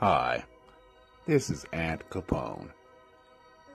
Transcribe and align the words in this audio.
Hi, 0.00 0.44
this 1.26 1.50
is 1.50 1.66
Aunt 1.72 2.08
Capone. 2.08 2.68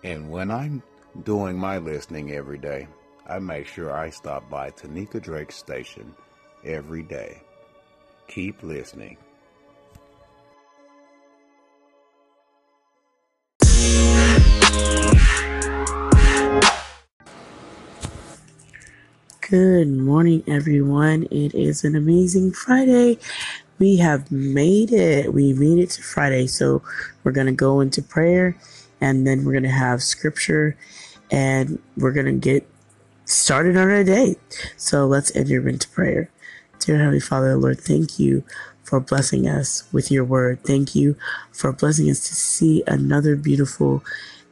And 0.06 0.32
when 0.32 0.52
I'm 0.52 0.82
doing 1.24 1.60
my 1.60 1.80
listening 1.80 2.32
every 2.32 2.58
day, 2.58 2.88
I 3.28 3.40
make 3.40 3.68
sure 3.68 3.92
I 3.92 4.10
stop 4.10 4.50
by 4.50 4.70
Tanika 4.72 5.22
Drake's 5.22 5.58
station 5.58 6.16
every 6.64 7.04
day. 7.04 7.42
Keep 8.30 8.64
listening. 8.64 9.18
Good 19.50 19.90
morning, 19.90 20.42
everyone. 20.48 21.24
It 21.30 21.54
is 21.54 21.84
an 21.84 21.98
amazing 21.98 22.54
Friday. 22.54 23.20
We 23.84 23.98
have 23.98 24.32
made 24.32 24.94
it. 24.94 25.34
We 25.34 25.52
made 25.52 25.78
it 25.78 25.90
to 25.90 26.02
Friday. 26.02 26.48
So 26.48 26.82
we're 27.22 27.34
going 27.34 27.48
to 27.48 27.52
go 27.52 27.82
into 27.82 28.02
prayer 28.02 28.56
and 29.02 29.28
then 29.28 29.44
we're 29.44 29.52
going 29.52 29.64
to 29.64 29.70
have 29.70 30.02
scripture 30.02 30.78
and 31.30 31.80
we're 31.98 32.14
going 32.14 32.28
to 32.28 32.32
get 32.32 32.66
started 33.26 33.76
on 33.76 33.92
our 33.92 34.06
day. 34.06 34.38
So 34.78 35.06
let's 35.06 35.36
enter 35.36 35.68
into 35.68 35.90
prayer. 35.90 36.30
Dear 36.80 36.98
Heavenly 36.98 37.20
Father, 37.20 37.58
Lord, 37.58 37.82
thank 37.82 38.18
you 38.18 38.46
for 38.84 39.02
blessing 39.02 39.50
us 39.50 39.84
with 39.92 40.10
your 40.10 40.24
word. 40.24 40.64
Thank 40.64 40.96
you 40.96 41.18
for 41.52 41.74
blessing 41.74 42.10
us 42.10 42.26
to 42.30 42.36
see 42.36 42.84
another 42.88 43.36
beautiful 43.36 44.02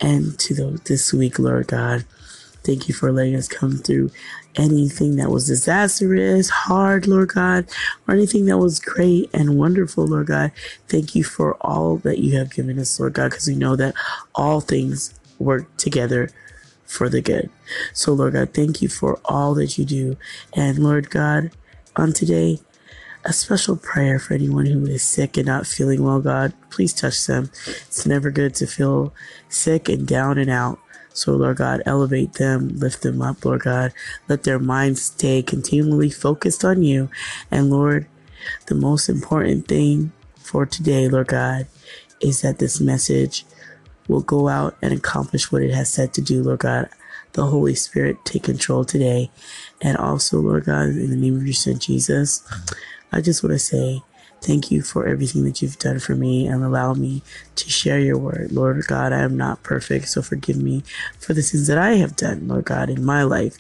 end 0.02 0.39
to 0.39 0.53
the, 0.53 0.81
this 0.84 1.13
week, 1.13 1.39
Lord 1.39 1.67
God. 1.67 2.03
Thank 2.66 2.89
you 2.89 2.94
for 2.94 3.13
letting 3.13 3.38
us 3.38 3.48
come 3.48 3.77
through 3.77 4.11
anything 4.55 5.16
that 5.16 5.30
was 5.30 5.48
disastrous, 5.48 6.50
hard, 6.50 7.08
Lord 7.08 7.30
God, 7.30 7.66
or 8.08 8.14
anything 8.14 8.46
that 8.46 8.58
was 8.58 8.80
great 8.80 9.30
and 9.34 9.58
wonderful, 9.58 10.05
Lord 10.05 10.28
God. 10.28 10.52
Thank 10.88 11.16
you 11.16 11.23
for 11.23 11.55
all 11.62 11.98
that 11.98 12.20
you 12.20 12.38
have 12.38 12.54
given 12.54 12.80
us, 12.80 13.00
Lord 13.00 13.14
God, 13.14 13.32
because 13.32 13.48
we 13.48 13.56
know 13.56 13.76
that 13.76 13.95
all 14.36 14.62
things 14.62 15.14
work 15.40 15.75
together 15.78 16.30
for 16.86 17.08
the 17.09 17.22
good. 17.22 17.50
So, 17.94 18.14
Lord 18.14 18.34
God, 18.34 18.53
thank 18.53 18.81
you 18.81 18.90
for 18.90 19.20
all 19.25 19.53
that 19.56 19.78
you 19.78 19.86
do. 19.86 20.17
And 20.53 20.80
Lord 20.80 21.09
God, 21.09 21.52
on 21.95 22.14
today, 22.14 22.59
a 23.23 23.34
special 23.34 23.78
prayer 23.78 24.20
for 24.20 24.34
anyone 24.34 24.66
who 24.66 24.86
is 24.86 25.03
sick 25.03 25.38
and 25.38 25.45
not 25.45 25.68
feeling 25.68 26.03
well, 26.03 26.20
God. 26.22 26.53
Please 26.70 26.94
touch 26.94 27.25
them. 27.28 27.52
It's 27.68 28.06
never 28.06 28.31
good 28.31 28.56
to 28.56 28.68
feel 28.68 29.14
sick 29.47 29.88
and 29.90 30.08
down 30.08 30.38
and 30.38 30.50
out. 30.50 30.80
So, 31.14 31.34
Lord 31.34 31.58
God, 31.58 31.81
elevate 31.86 32.34
them, 32.34 32.70
lift 32.80 33.02
them 33.02 33.22
up, 33.22 33.44
Lord 33.44 33.62
God. 33.62 33.94
Let 34.28 34.44
their 34.44 34.59
minds 34.59 35.02
stay 35.02 35.42
continually 35.42 36.09
focused 36.09 36.64
on 36.64 36.84
you. 36.84 37.09
And, 37.50 37.70
Lord, 37.70 38.08
the 38.68 38.76
most 38.76 39.09
important 39.09 39.68
thing 39.68 40.12
for 40.36 40.66
today, 40.66 41.08
Lord 41.08 41.28
God, 41.28 41.68
is 42.22 42.42
that 42.42 42.59
this 42.59 42.80
message 42.80 43.45
will 44.08 44.22
go 44.22 44.48
out 44.48 44.78
and 44.81 44.94
accomplish 44.94 45.52
what 45.52 45.64
it 45.64 45.73
has 45.73 45.90
said 45.90 46.14
to 46.14 46.22
do, 46.22 46.44
Lord 46.44 46.59
God. 46.59 46.90
The 47.34 47.46
Holy 47.46 47.75
Spirit 47.75 48.18
take 48.25 48.44
control 48.44 48.84
today. 48.84 49.31
And 49.81 49.98
also, 49.98 50.40
Lord 50.40 50.66
God, 50.66 50.90
in 50.90 51.09
the 51.09 51.16
name 51.16 51.38
of 51.38 51.46
your 51.46 51.53
Son 51.53 51.80
Jesus, 51.80 52.44
I 53.12 53.22
just 53.22 53.44
want 53.44 53.53
to 53.53 53.59
say, 53.59 54.02
Thank 54.42 54.72
you 54.72 54.81
for 54.81 55.06
everything 55.06 55.44
that 55.44 55.61
you've 55.61 55.78
done 55.78 56.00
for 56.00 56.16
me 56.16 56.47
and 56.47 56.64
allow 56.64 56.95
me 56.95 57.22
to 57.56 57.70
share 57.70 58.00
your 58.00 58.17
word. 58.17 58.52
Lord 58.52 58.84
God, 58.88 59.14
I 59.14 59.20
am 59.20 59.38
not 59.38 59.61
perfect, 59.61 60.08
so 60.08 60.23
forgive 60.23 60.58
me 60.58 60.84
for 61.20 61.36
the 61.36 61.44
sins 61.44 61.67
that 61.67 61.78
I 61.78 61.94
have 61.97 62.16
done, 62.16 62.47
Lord 62.47 62.66
God, 62.66 62.89
in 62.89 63.06
my 63.06 63.22
life. 63.22 63.59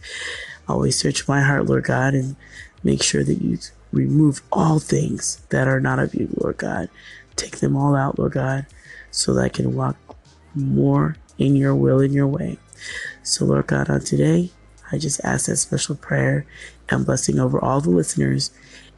Always 0.67 0.97
search 0.97 1.27
my 1.27 1.41
heart, 1.41 1.67
Lord 1.67 1.83
God, 1.83 2.15
and 2.15 2.35
make 2.83 3.03
sure 3.03 3.23
that 3.23 3.43
you 3.43 3.59
remove 3.91 4.41
all 4.51 4.79
things 4.79 5.43
that 5.49 5.67
are 5.67 5.79
not 5.79 5.99
of 5.99 6.15
you, 6.15 6.29
Lord 6.37 6.57
God. 6.57 6.89
Take 7.35 7.59
them 7.59 7.77
all 7.77 7.95
out, 7.95 8.17
Lord 8.17 8.31
God, 8.31 8.65
so 9.11 9.35
that 9.35 9.43
I 9.43 9.49
can 9.49 9.75
walk 9.75 9.97
more 10.55 11.15
in 11.37 11.55
your 11.55 11.75
will 11.75 11.99
and 11.99 12.13
your 12.13 12.27
way. 12.27 12.57
So, 13.21 13.45
Lord 13.45 13.67
God, 13.67 13.87
on 13.87 14.01
today, 14.01 14.49
I 14.91 14.97
just 14.97 15.23
ask 15.23 15.45
that 15.45 15.57
special 15.57 15.95
prayer 15.95 16.45
and 16.89 17.05
blessing 17.05 17.39
over 17.39 17.63
all 17.63 17.81
the 17.81 17.91
listeners. 17.91 18.49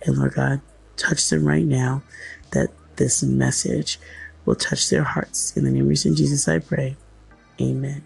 And 0.05 0.17
Lord 0.17 0.33
God, 0.33 0.61
touch 0.97 1.29
them 1.29 1.45
right 1.45 1.65
now, 1.65 2.03
that 2.51 2.69
this 2.95 3.23
message 3.23 3.99
will 4.45 4.55
touch 4.55 4.89
their 4.89 5.03
hearts. 5.03 5.55
In 5.57 5.63
the 5.63 5.71
name 5.71 5.89
of 5.89 5.97
Jesus, 5.97 6.47
I 6.47 6.59
pray. 6.59 6.95
Amen. 7.61 8.05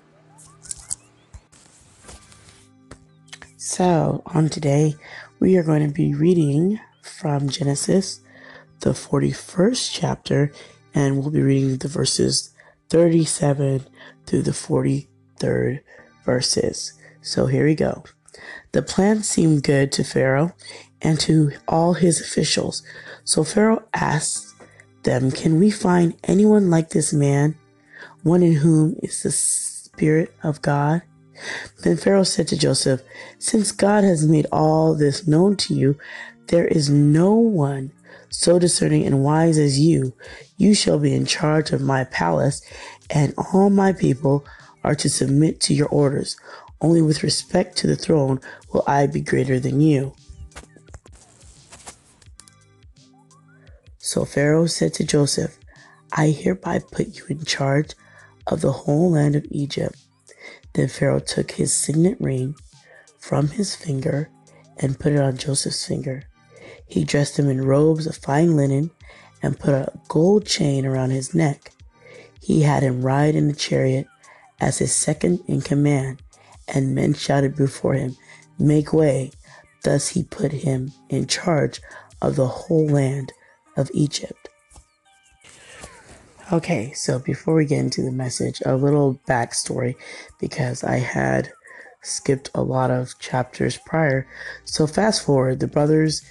So, 3.58 4.22
on 4.28 4.50
today, 4.50 4.96
we 5.40 5.58
are 5.58 5.64
going 5.64 5.86
to 5.86 5.94
be 5.94 6.14
reading 6.14 6.80
from 7.02 7.50
Genesis, 7.50 8.22
the 8.80 8.92
41st 8.92 9.92
chapter, 9.94 10.52
and 10.94 11.18
we'll 11.18 11.32
be 11.32 11.42
reading 11.42 11.78
the 11.78 11.88
verses 11.88 12.54
37 12.90 13.86
through 14.26 14.42
the 14.44 14.52
43rd 14.52 15.82
verses. 16.24 16.94
So, 17.22 17.48
here 17.48 17.66
we 17.66 17.76
go. 17.76 18.04
The 18.72 18.82
plan 18.82 19.24
seemed 19.24 19.64
good 19.64 19.92
to 19.94 20.04
Pharaoh 20.04 20.54
and 21.02 21.20
to 21.22 21.52
all 21.68 21.94
his 21.94 22.20
officials. 22.22 22.84
So 23.24 23.44
Pharaoh 23.44 23.84
asked 23.94 24.56
them, 25.04 25.32
Can 25.32 25.60
we 25.60 25.72
find 25.72 26.16
anyone 26.24 26.70
like 26.70 26.90
this 26.90 27.14
man, 27.14 27.58
one 28.24 28.44
in 28.44 28.54
whom 28.54 28.96
is 29.04 29.24
the 29.24 29.32
Spirit 29.32 30.34
of 30.44 30.62
God? 30.62 31.02
Then 31.84 31.98
Pharaoh 31.98 32.24
said 32.24 32.48
to 32.50 32.58
Joseph, 32.58 33.02
Since 33.40 33.72
God 33.72 34.04
has 34.04 34.28
made 34.28 34.48
all 34.52 34.96
this 34.96 35.28
known 35.28 35.56
to 35.58 35.74
you, 35.74 35.98
there 36.48 36.68
is 36.68 36.90
no 36.90 37.34
one 37.34 37.92
so 38.30 38.60
discerning 38.60 39.06
and 39.06 39.24
wise 39.24 39.58
as 39.58 39.80
you. 39.80 40.14
You 40.58 40.74
shall 40.74 41.00
be 41.00 41.14
in 41.14 41.26
charge 41.26 41.72
of 41.72 41.82
my 41.82 42.06
palace, 42.06 42.62
and 43.10 43.34
all 43.54 43.70
my 43.70 43.94
people 43.94 44.46
are 44.84 44.96
to 44.96 45.10
submit 45.10 45.60
to 45.62 45.74
your 45.74 45.88
orders. 45.90 46.38
Only 46.82 47.02
with 47.02 47.24
respect 47.24 47.78
to 47.78 47.88
the 47.88 47.96
throne 47.96 48.40
will 48.74 48.84
I 48.88 49.08
be 49.08 49.22
greater 49.22 49.60
than 49.60 49.82
you. 49.82 50.14
So 54.08 54.24
Pharaoh 54.24 54.68
said 54.68 54.94
to 54.94 55.04
Joseph, 55.04 55.60
I 56.14 56.28
hereby 56.28 56.80
put 56.80 57.18
you 57.18 57.26
in 57.28 57.44
charge 57.44 57.92
of 58.48 58.62
the 58.62 58.72
whole 58.72 59.12
land 59.12 59.36
of 59.36 59.46
Egypt. 59.52 59.98
Then 60.72 60.88
Pharaoh 60.88 61.20
took 61.20 61.52
his 61.52 61.74
signet 61.74 62.16
ring 62.22 62.56
from 63.20 63.50
his 63.50 63.76
finger 63.76 64.30
and 64.78 64.98
put 64.98 65.12
it 65.12 65.20
on 65.20 65.36
Joseph's 65.36 65.86
finger. 65.86 66.24
He 66.88 67.04
dressed 67.04 67.38
him 67.38 67.50
in 67.50 67.66
robes 67.66 68.08
of 68.08 68.16
fine 68.16 68.56
linen 68.56 68.92
and 69.44 69.60
put 69.60 69.74
a 69.74 69.92
gold 70.08 70.46
chain 70.46 70.86
around 70.86 71.10
his 71.10 71.36
neck. 71.36 71.74
He 72.42 72.62
had 72.62 72.84
him 72.84 73.02
ride 73.02 73.36
in 73.36 73.50
a 73.50 73.54
chariot 73.54 74.08
as 74.62 74.78
his 74.78 74.96
second 74.96 75.42
in 75.48 75.60
command, 75.60 76.22
and 76.66 76.96
men 76.96 77.14
shouted 77.14 77.58
before 77.58 77.96
him, 77.96 78.16
Make 78.58 78.94
way! 78.94 79.32
Thus 79.84 80.08
he 80.08 80.24
put 80.24 80.54
him 80.54 80.94
in 81.10 81.28
charge 81.28 81.82
of 82.22 82.38
the 82.38 82.48
whole 82.48 82.88
land 82.88 83.34
of 83.78 83.90
Egypt. 83.94 84.50
Okay, 86.52 86.94
so 86.94 87.20
before 87.20 87.56
we 87.56 87.66
get 87.66 87.80
into 87.80 88.02
the 88.02 88.12
message, 88.12 88.62
a 88.66 88.76
little 88.76 89.20
backstory 89.28 89.96
because 90.40 90.84
I 90.84 90.98
had 90.98 91.52
skipped 92.02 92.50
a 92.56 92.62
lot 92.62 92.90
of 92.90 93.18
chapters 93.20 93.78
prior. 93.86 94.28
So, 94.64 94.88
fast 94.88 95.26
forward, 95.26 95.60
the 95.60 95.68
brothers 95.68 96.22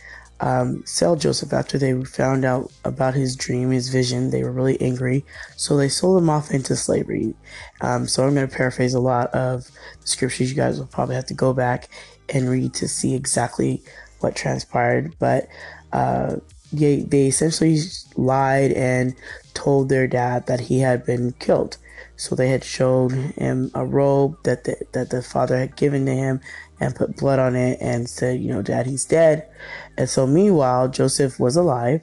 um, 0.41 0.83
sell 0.87 1.17
Joseph 1.17 1.53
after 1.53 1.77
they 1.77 2.03
found 2.05 2.47
out 2.47 2.73
about 2.85 3.15
his 3.15 3.37
dream, 3.37 3.71
his 3.71 3.91
vision. 3.91 4.31
They 4.31 4.43
were 4.43 4.53
really 4.53 4.81
angry, 4.81 5.25
so 5.57 5.77
they 5.77 5.91
sold 5.91 6.23
him 6.23 6.31
off 6.31 6.51
into 6.51 6.77
slavery. 6.77 7.35
Um, 7.83 8.09
so, 8.09 8.27
I'm 8.27 8.35
going 8.35 8.49
to 8.49 8.57
paraphrase 8.57 8.95
a 8.95 9.01
lot 9.01 9.29
of 9.35 9.71
the 10.01 10.07
scriptures. 10.07 10.51
You 10.51 10.57
guys 10.57 10.79
will 10.79 10.87
probably 10.87 11.17
have 11.17 11.27
to 11.27 11.35
go 11.35 11.53
back 11.53 11.91
and 12.29 12.49
read 12.49 12.75
to 12.75 12.89
see 12.89 13.15
exactly 13.15 13.83
what 14.21 14.35
transpired. 14.35 15.15
But 15.19 15.47
uh, 15.93 16.37
they, 16.73 17.03
they 17.03 17.27
essentially 17.27 17.79
lied 18.17 18.73
and 18.73 19.15
told 19.55 19.89
their 19.89 20.07
dad 20.07 20.47
that 20.47 20.61
he 20.61 20.81
had 20.81 21.05
been 21.05 21.33
killed. 21.33 21.79
So 22.17 22.35
they 22.35 22.49
had 22.49 22.65
shown 22.65 23.11
him 23.37 23.71
a 23.75 23.85
robe 23.85 24.43
that 24.45 24.65
the, 24.65 24.77
that 24.93 25.11
the 25.11 25.23
father 25.23 25.59
had 25.59 25.77
given 25.77 26.07
to 26.07 26.15
him 26.15 26.41
and 26.81 26.95
put 26.95 27.17
blood 27.17 27.39
on 27.39 27.57
it 27.57 27.79
and 27.81 28.09
said, 28.09 28.41
you 28.41 28.49
know, 28.49 28.63
dad, 28.63 28.87
he's 28.87 29.05
dead. 29.05 29.49
And 29.97 30.09
so 30.09 30.27
meanwhile, 30.27 30.89
Joseph 30.89 31.39
was 31.39 31.57
alive 31.57 32.03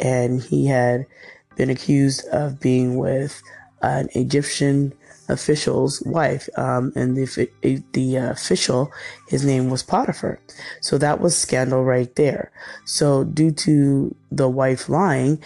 and 0.00 0.40
he 0.42 0.66
had 0.66 1.06
been 1.56 1.70
accused 1.70 2.26
of 2.28 2.60
being 2.60 2.96
with 2.96 3.42
an 3.82 4.08
Egyptian 4.14 4.92
official's 5.28 6.02
wife, 6.02 6.48
um, 6.56 6.92
and 6.96 7.16
the 7.16 7.50
the 7.92 8.18
uh, 8.18 8.30
official, 8.30 8.92
his 9.28 9.44
name 9.44 9.70
was 9.70 9.82
Potiphar. 9.82 10.40
So 10.80 10.98
that 10.98 11.20
was 11.20 11.36
scandal 11.36 11.84
right 11.84 12.14
there. 12.16 12.52
So 12.84 13.24
due 13.24 13.50
to 13.52 14.14
the 14.30 14.48
wife 14.48 14.88
lying, 14.88 15.42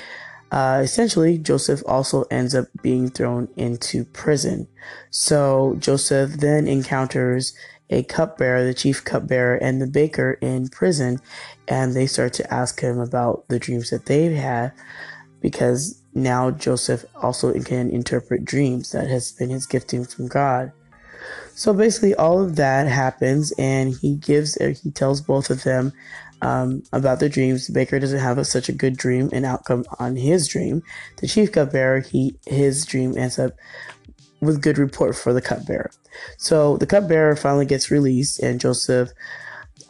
uh, 0.50 0.80
essentially 0.84 1.38
Joseph 1.38 1.82
also 1.86 2.24
ends 2.30 2.54
up 2.54 2.66
being 2.82 3.10
thrown 3.10 3.48
into 3.56 4.04
prison. 4.04 4.68
So 5.10 5.76
Joseph 5.78 6.34
then 6.34 6.68
encounters 6.68 7.54
a 7.90 8.02
cupbearer, 8.04 8.64
the 8.64 8.74
chief 8.74 9.04
cupbearer, 9.04 9.56
and 9.56 9.80
the 9.80 9.86
baker 9.86 10.38
in 10.40 10.68
prison, 10.68 11.18
and 11.68 11.94
they 11.94 12.06
start 12.06 12.32
to 12.34 12.52
ask 12.52 12.80
him 12.80 12.98
about 12.98 13.48
the 13.48 13.58
dreams 13.58 13.90
that 13.90 14.06
they've 14.06 14.36
had 14.36 14.72
because 15.40 16.01
now 16.14 16.50
Joseph 16.50 17.04
also 17.16 17.52
can 17.60 17.90
interpret 17.90 18.44
dreams. 18.44 18.92
That 18.92 19.08
has 19.08 19.32
been 19.32 19.50
his 19.50 19.66
gifting 19.66 20.04
from 20.04 20.28
God. 20.28 20.72
So 21.54 21.72
basically, 21.72 22.14
all 22.14 22.42
of 22.42 22.56
that 22.56 22.88
happens, 22.88 23.52
and 23.58 23.94
he 23.94 24.16
gives, 24.16 24.54
he 24.54 24.90
tells 24.90 25.20
both 25.20 25.50
of 25.50 25.62
them 25.64 25.92
um, 26.40 26.82
about 26.92 27.20
their 27.20 27.28
dreams. 27.28 27.66
The 27.66 27.72
baker 27.72 27.98
doesn't 27.98 28.18
have 28.18 28.38
a, 28.38 28.44
such 28.44 28.68
a 28.68 28.72
good 28.72 28.96
dream 28.96 29.30
and 29.32 29.46
outcome 29.46 29.84
on 29.98 30.16
his 30.16 30.48
dream. 30.48 30.82
The 31.18 31.28
chief 31.28 31.52
cupbearer, 31.52 32.00
he 32.00 32.36
his 32.46 32.84
dream 32.84 33.16
ends 33.16 33.38
up 33.38 33.52
with 34.40 34.62
good 34.62 34.78
report 34.78 35.14
for 35.14 35.32
the 35.32 35.40
cupbearer. 35.40 35.90
So 36.36 36.76
the 36.78 36.86
cupbearer 36.86 37.36
finally 37.36 37.66
gets 37.66 37.90
released, 37.90 38.40
and 38.40 38.60
Joseph 38.60 39.10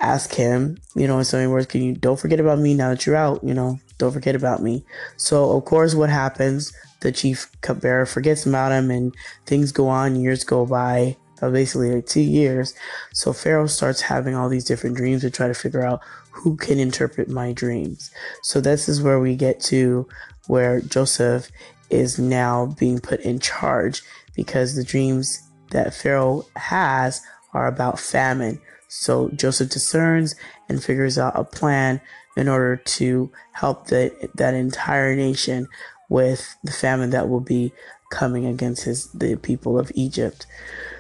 asks 0.00 0.34
him, 0.34 0.78
you 0.94 1.06
know, 1.06 1.18
in 1.18 1.24
so 1.24 1.36
many 1.38 1.50
words, 1.50 1.66
can 1.66 1.82
you 1.82 1.94
don't 1.94 2.18
forget 2.18 2.40
about 2.40 2.58
me 2.58 2.74
now 2.74 2.90
that 2.90 3.06
you're 3.06 3.16
out? 3.16 3.42
You 3.44 3.54
know, 3.54 3.78
don't 3.98 4.12
forget 4.12 4.34
about 4.34 4.62
me. 4.62 4.84
So 5.16 5.56
of 5.56 5.64
course, 5.64 5.94
what 5.94 6.10
happens? 6.10 6.72
The 7.00 7.12
chief 7.12 7.50
cupbearer 7.62 8.06
forgets 8.06 8.46
about 8.46 8.72
him, 8.72 8.90
and 8.90 9.14
things 9.46 9.72
go 9.72 9.88
on. 9.88 10.16
Years 10.16 10.44
go 10.44 10.66
by. 10.66 11.16
Uh, 11.40 11.50
basically 11.50 11.92
like 11.92 12.06
two 12.06 12.20
years. 12.20 12.72
So 13.12 13.32
Pharaoh 13.32 13.66
starts 13.66 14.00
having 14.00 14.36
all 14.36 14.48
these 14.48 14.64
different 14.64 14.96
dreams 14.96 15.22
to 15.22 15.30
try 15.30 15.48
to 15.48 15.54
figure 15.54 15.84
out 15.84 16.00
who 16.30 16.56
can 16.56 16.78
interpret 16.78 17.28
my 17.28 17.52
dreams. 17.52 18.12
So 18.44 18.60
this 18.60 18.88
is 18.88 19.02
where 19.02 19.18
we 19.18 19.34
get 19.34 19.60
to 19.62 20.06
where 20.46 20.80
Joseph 20.80 21.50
is 21.90 22.16
now 22.16 22.66
being 22.78 23.00
put 23.00 23.20
in 23.20 23.40
charge 23.40 24.02
because 24.36 24.76
the 24.76 24.84
dreams 24.84 25.42
that 25.70 25.94
Pharaoh 25.94 26.46
has 26.56 27.20
are 27.54 27.66
about 27.66 27.98
famine. 27.98 28.60
So 28.94 29.30
Joseph 29.30 29.70
discerns 29.70 30.34
and 30.68 30.84
figures 30.84 31.16
out 31.18 31.32
a 31.34 31.44
plan 31.44 32.00
in 32.36 32.46
order 32.46 32.76
to 32.76 33.32
help 33.52 33.86
the, 33.86 34.12
that 34.34 34.52
entire 34.52 35.16
nation 35.16 35.66
with 36.10 36.54
the 36.62 36.72
famine 36.72 37.08
that 37.10 37.28
will 37.28 37.40
be 37.40 37.72
coming 38.10 38.44
against 38.44 38.84
his 38.84 39.10
the 39.12 39.36
people 39.36 39.78
of 39.78 39.90
Egypt. 39.94 40.46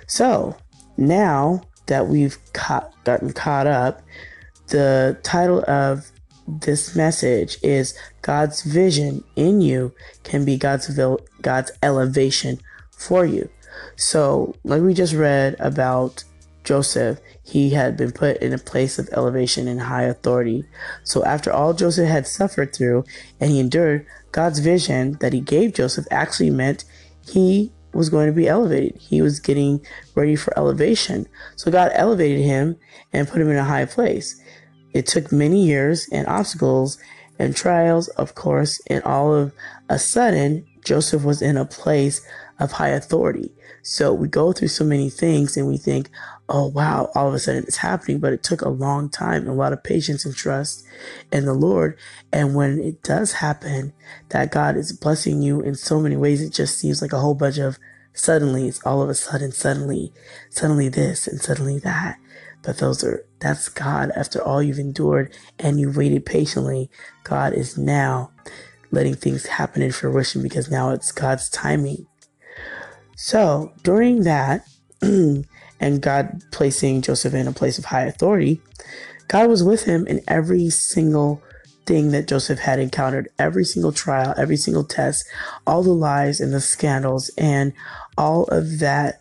So 0.06 0.56
now 0.96 1.62
that 1.86 2.08
we've 2.08 2.38
caught, 2.54 2.92
gotten 3.04 3.34
caught 3.34 3.66
up, 3.66 4.00
the 4.68 5.18
title 5.22 5.62
of 5.68 6.10
this 6.48 6.96
message 6.96 7.58
is 7.62 7.94
God's 8.22 8.62
vision 8.62 9.22
in 9.36 9.60
you 9.60 9.94
can 10.24 10.46
be 10.46 10.56
God's 10.56 10.98
God's 11.42 11.72
elevation 11.82 12.58
for 12.90 13.26
you. 13.26 13.50
So, 13.96 14.54
like 14.64 14.82
we 14.82 14.94
just 14.94 15.14
read 15.14 15.56
about 15.58 16.24
Joseph, 16.64 17.18
he 17.42 17.70
had 17.70 17.96
been 17.96 18.12
put 18.12 18.36
in 18.38 18.52
a 18.52 18.58
place 18.58 18.98
of 18.98 19.08
elevation 19.12 19.66
and 19.66 19.80
high 19.80 20.04
authority. 20.04 20.64
So, 21.04 21.24
after 21.24 21.52
all 21.52 21.74
Joseph 21.74 22.08
had 22.08 22.26
suffered 22.26 22.74
through 22.74 23.04
and 23.40 23.50
he 23.50 23.60
endured, 23.60 24.06
God's 24.30 24.60
vision 24.60 25.18
that 25.20 25.32
he 25.32 25.40
gave 25.40 25.74
Joseph 25.74 26.06
actually 26.10 26.50
meant 26.50 26.84
he 27.28 27.72
was 27.92 28.08
going 28.08 28.26
to 28.26 28.32
be 28.32 28.48
elevated. 28.48 29.00
He 29.00 29.20
was 29.20 29.40
getting 29.40 29.84
ready 30.14 30.36
for 30.36 30.56
elevation. 30.56 31.26
So, 31.56 31.70
God 31.70 31.90
elevated 31.94 32.44
him 32.44 32.76
and 33.12 33.28
put 33.28 33.40
him 33.40 33.50
in 33.50 33.56
a 33.56 33.64
high 33.64 33.84
place. 33.84 34.40
It 34.92 35.06
took 35.06 35.32
many 35.32 35.66
years 35.66 36.08
and 36.12 36.26
obstacles 36.26 36.98
and 37.38 37.56
trials, 37.56 38.08
of 38.08 38.34
course, 38.34 38.80
and 38.86 39.02
all 39.04 39.34
of 39.34 39.52
a 39.88 39.98
sudden, 39.98 40.66
Joseph 40.84 41.24
was 41.24 41.42
in 41.42 41.56
a 41.56 41.64
place 41.64 42.24
of 42.58 42.72
high 42.72 42.90
authority. 42.90 43.52
So 43.82 44.12
we 44.12 44.28
go 44.28 44.52
through 44.52 44.68
so 44.68 44.84
many 44.84 45.10
things 45.10 45.56
and 45.56 45.66
we 45.66 45.76
think, 45.76 46.08
oh 46.52 46.66
wow, 46.66 47.10
all 47.14 47.28
of 47.28 47.34
a 47.34 47.38
sudden 47.38 47.64
it's 47.66 47.78
happening, 47.78 48.18
but 48.18 48.34
it 48.34 48.42
took 48.42 48.60
a 48.60 48.68
long 48.68 49.08
time, 49.08 49.48
a 49.48 49.54
lot 49.54 49.72
of 49.72 49.82
patience 49.82 50.26
and 50.26 50.36
trust 50.36 50.84
in 51.32 51.46
the 51.46 51.54
Lord. 51.54 51.98
And 52.30 52.54
when 52.54 52.78
it 52.78 53.02
does 53.02 53.32
happen, 53.32 53.94
that 54.28 54.52
God 54.52 54.76
is 54.76 54.92
blessing 54.92 55.40
you 55.40 55.62
in 55.62 55.74
so 55.74 55.98
many 55.98 56.14
ways, 56.14 56.42
it 56.42 56.52
just 56.52 56.78
seems 56.78 57.00
like 57.00 57.14
a 57.14 57.18
whole 57.18 57.34
bunch 57.34 57.56
of 57.56 57.78
suddenly, 58.12 58.68
it's 58.68 58.84
all 58.84 59.00
of 59.00 59.08
a 59.08 59.14
sudden, 59.14 59.50
suddenly, 59.50 60.12
suddenly 60.50 60.90
this 60.90 61.26
and 61.26 61.40
suddenly 61.40 61.78
that. 61.78 62.18
But 62.62 62.76
those 62.76 63.02
are, 63.02 63.24
that's 63.40 63.70
God 63.70 64.10
after 64.14 64.40
all 64.40 64.62
you've 64.62 64.78
endured 64.78 65.34
and 65.58 65.80
you've 65.80 65.96
waited 65.96 66.26
patiently. 66.26 66.90
God 67.24 67.54
is 67.54 67.78
now 67.78 68.30
letting 68.90 69.14
things 69.14 69.46
happen 69.46 69.80
in 69.80 69.90
fruition 69.90 70.42
because 70.42 70.70
now 70.70 70.90
it's 70.90 71.12
God's 71.12 71.48
timing. 71.48 72.06
So 73.16 73.72
during 73.82 74.24
that, 74.24 74.66
and 75.82 76.00
God 76.00 76.42
placing 76.52 77.02
Joseph 77.02 77.34
in 77.34 77.48
a 77.48 77.52
place 77.52 77.78
of 77.78 77.86
high 77.86 78.04
authority, 78.04 78.62
God 79.28 79.48
was 79.50 79.64
with 79.64 79.84
him 79.84 80.06
in 80.06 80.20
every 80.28 80.70
single 80.70 81.42
thing 81.84 82.12
that 82.12 82.28
Joseph 82.28 82.60
had 82.60 82.78
encountered, 82.78 83.28
every 83.38 83.64
single 83.64 83.92
trial, 83.92 84.32
every 84.38 84.56
single 84.56 84.84
test, 84.84 85.26
all 85.66 85.82
the 85.82 85.92
lies 85.92 86.40
and 86.40 86.54
the 86.54 86.60
scandals, 86.60 87.30
and 87.36 87.72
all 88.16 88.44
of 88.44 88.78
that. 88.78 89.20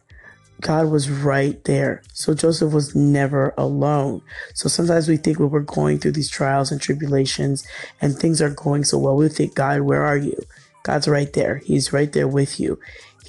God 0.62 0.92
was 0.92 1.10
right 1.10 1.62
there. 1.64 2.04
So 2.14 2.36
Joseph 2.36 2.72
was 2.72 2.96
never 2.96 3.56
alone. 3.58 4.22
So 4.54 4.70
sometimes 4.70 5.08
we 5.08 5.18
think 5.18 5.40
when 5.40 5.50
we're 5.50 5.62
going 5.62 5.98
through 5.98 6.12
these 6.12 6.30
trials 6.30 6.72
and 6.72 6.80
tribulations 6.80 7.66
and 8.00 8.16
things 8.16 8.44
are 8.44 8.52
going 8.52 8.84
so 8.84 9.00
well, 9.00 9.16
we 9.16 9.28
think, 9.28 9.56
God, 9.56 9.82
where 9.82 10.06
are 10.06 10.18
you? 10.18 10.38
God's 10.84 11.08
right 11.08 11.34
there. 11.34 11.58
He's 11.58 11.92
right 11.92 12.12
there 12.14 12.28
with 12.28 12.60
you. 12.60 12.80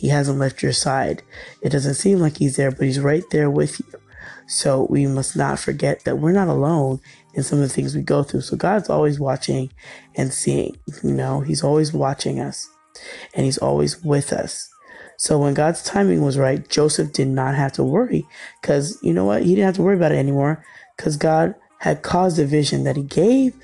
He 0.02 0.08
hasn't 0.08 0.40
left 0.40 0.64
your 0.64 0.72
side. 0.72 1.22
It 1.60 1.68
doesn't 1.68 1.94
seem 1.94 2.18
like 2.18 2.38
he's 2.38 2.56
there, 2.56 2.72
but 2.72 2.86
he's 2.86 2.98
right 2.98 3.22
there 3.30 3.48
with 3.48 3.78
you. 3.78 4.00
So 4.48 4.88
we 4.90 5.06
must 5.06 5.36
not 5.36 5.60
forget 5.60 6.02
that 6.02 6.18
we're 6.18 6.32
not 6.32 6.48
alone 6.48 6.98
in 7.34 7.44
some 7.44 7.60
of 7.60 7.68
the 7.68 7.72
things 7.72 7.94
we 7.94 8.02
go 8.02 8.24
through. 8.24 8.40
So 8.40 8.56
God's 8.56 8.90
always 8.90 9.20
watching 9.20 9.70
and 10.16 10.32
seeing, 10.32 10.76
you 11.04 11.12
know, 11.12 11.42
he's 11.42 11.62
always 11.62 11.92
watching 11.92 12.40
us 12.40 12.68
and 13.32 13.44
he's 13.44 13.58
always 13.58 14.02
with 14.02 14.32
us. 14.32 14.68
So 15.18 15.38
when 15.38 15.54
God's 15.54 15.84
timing 15.84 16.22
was 16.22 16.36
right, 16.36 16.68
Joseph 16.68 17.12
did 17.12 17.28
not 17.28 17.54
have 17.54 17.70
to 17.74 17.84
worry 17.84 18.26
because 18.60 18.98
you 19.04 19.12
know 19.12 19.24
what? 19.24 19.44
He 19.44 19.50
didn't 19.50 19.66
have 19.66 19.76
to 19.76 19.82
worry 19.82 19.94
about 19.94 20.10
it 20.10 20.18
anymore 20.18 20.64
because 20.96 21.16
God 21.16 21.54
had 21.78 22.02
caused 22.02 22.38
the 22.38 22.44
vision 22.44 22.82
that 22.82 22.96
he 22.96 23.04
gave 23.04 23.54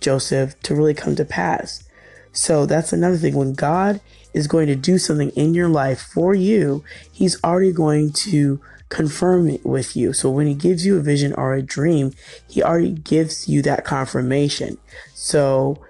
Joseph 0.00 0.60
to 0.62 0.74
really 0.74 0.92
come 0.92 1.14
to 1.14 1.24
pass. 1.24 1.88
So 2.32 2.66
that's 2.66 2.92
another 2.92 3.16
thing. 3.16 3.36
When 3.36 3.52
God 3.52 4.00
is 4.34 4.46
going 4.46 4.66
to 4.66 4.76
do 4.76 4.98
something 4.98 5.30
in 5.30 5.54
your 5.54 5.68
life 5.68 6.00
for 6.00 6.34
you, 6.34 6.84
he's 7.10 7.42
already 7.42 7.72
going 7.72 8.12
to 8.12 8.60
confirm 8.88 9.48
it 9.48 9.64
with 9.64 9.96
you. 9.96 10.12
So 10.12 10.30
when 10.30 10.46
he 10.46 10.54
gives 10.54 10.84
you 10.84 10.98
a 10.98 11.02
vision 11.02 11.32
or 11.34 11.54
a 11.54 11.62
dream, 11.62 12.12
he 12.48 12.62
already 12.62 12.92
gives 12.92 13.48
you 13.48 13.62
that 13.62 13.84
confirmation. 13.84 14.76
So 15.14 15.82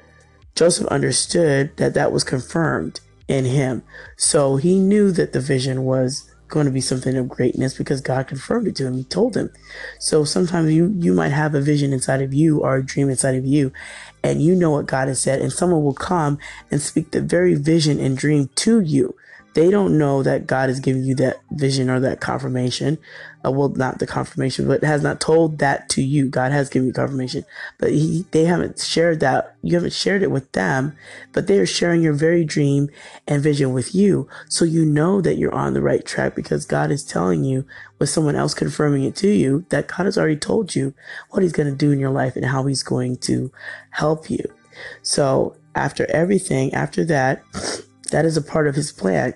Joseph 0.55 0.87
understood 0.87 1.77
that 1.79 1.95
that 1.95 2.13
was 2.13 2.23
confirmed 2.23 3.01
in 3.27 3.45
him. 3.45 3.83
So 4.17 4.57
he 4.57 4.79
knew 4.79 5.11
that 5.13 5.33
the 5.33 5.41
vision 5.41 5.85
was 5.85 6.31
going 6.55 6.67
to 6.67 6.73
be 6.73 6.81
something 6.81 7.17
of 7.17 7.29
greatness 7.29 7.77
because 7.77 8.01
God 8.01 8.29
confirmed 8.29 8.69
it 8.69 8.77
to 8.77 8.87
him. 8.87 8.97
He 8.97 9.05
told 9.05 9.37
him. 9.37 9.51
So 9.99 10.25
sometimes 10.25 10.73
you, 10.73 10.95
you 10.97 11.13
might 11.13 11.33
have 11.33 11.55
a 11.55 11.61
vision 11.61 11.93
inside 11.93 12.23
of 12.23 12.33
you 12.33 12.61
or 12.61 12.77
a 12.77 12.83
dream 12.83 13.11
inside 13.11 13.35
of 13.35 13.45
you 13.45 13.73
and 14.23 14.41
you 14.41 14.55
know 14.55 14.71
what 14.71 14.87
God 14.87 15.09
has 15.09 15.21
said 15.21 15.43
and 15.43 15.53
someone 15.53 15.83
will 15.83 15.93
come 15.93 16.39
and 16.71 16.81
speak 16.81 17.11
the 17.11 17.21
very 17.21 17.55
vision 17.55 17.99
and 17.99 18.17
dream 18.17 18.49
to 18.55 18.81
you. 18.81 19.17
They 19.55 19.71
don't 19.71 19.99
know 19.99 20.23
that 20.23 20.47
God 20.47 20.69
is 20.69 20.81
giving 20.81 21.05
you 21.05 21.15
that 21.17 21.41
vision 21.51 21.89
or 21.89 22.01
that 22.01 22.21
confirmation 22.21 22.99
uh, 23.45 23.51
well, 23.51 23.69
not 23.69 23.99
the 23.99 24.07
confirmation, 24.07 24.67
but 24.67 24.83
has 24.83 25.03
not 25.03 25.21
told 25.21 25.59
that 25.59 25.89
to 25.91 26.03
you. 26.03 26.29
God 26.29 26.53
has 26.53 26.71
given 26.71 26.89
you 26.89 26.95
confirmation, 26.95 27.45
but 27.79 27.91
he, 27.91 28.25
they 28.31 28.45
haven't 28.45 28.81
shared 28.81 29.21
that. 29.21 29.55
You 29.63 29.75
haven't 29.75 29.93
shared 29.93 30.23
it 30.23 30.31
with 30.31 30.51
them, 30.53 30.97
but 31.33 31.47
they 31.47 31.59
are 31.59 31.67
sharing 31.67 32.03
your 32.03 32.15
very 32.15 32.45
dream 32.45 32.89
and 33.29 33.43
vision 33.43 33.73
with 33.73 33.95
you. 33.95 34.29
So 34.49 34.65
you 34.65 34.87
know 34.87 35.21
that 35.21 35.37
you're 35.37 35.55
on 35.55 35.75
the 35.75 35.83
right 35.83 36.05
track 36.05 36.35
because 36.35 36.65
God 36.65 36.91
is 36.91 37.05
telling 37.05 37.45
you 37.45 37.67
with 37.99 38.09
someone 38.09 38.37
else 38.37 38.55
confirming 38.55 39.05
it 39.05 39.17
to 39.17 39.29
you 39.29 39.67
that 39.69 39.89
God 39.89 40.05
has 40.05 40.17
already 40.17 40.37
told 40.37 40.75
you 40.75 40.95
what 41.31 41.43
he's 41.43 41.53
going 41.53 41.71
to 41.71 41.77
do 41.77 41.93
in 41.93 42.01
your 42.01 42.11
life 42.11 42.37
and 42.37 42.47
how 42.47 42.65
he's 42.65 42.83
going 42.83 43.19
to 43.19 43.53
help 43.91 44.31
you. 44.31 44.45
So 45.03 45.55
after 45.75 46.11
everything, 46.11 46.73
after 46.73 47.05
that, 47.07 47.43
that 48.11 48.25
is 48.25 48.37
a 48.37 48.43
part 48.43 48.69
of 48.69 48.75
his 48.75 48.93
plan, 48.93 49.35